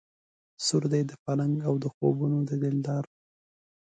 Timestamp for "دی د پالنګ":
0.93-1.55